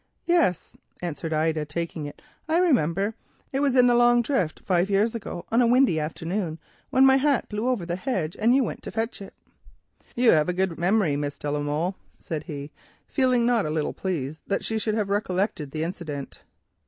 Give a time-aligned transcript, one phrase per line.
[0.25, 3.13] "Yes," answered Ida, taking it, "I remember.
[3.51, 6.57] It was in the long drift, five years ago, on a windy afternoon,
[6.89, 9.35] when my hat blew over the hedge and you went to fetch it."
[10.15, 12.71] "You have a good memory, Miss de la Molle," said he,
[13.07, 16.41] feeling not a little pleased that she should have recollected the incident.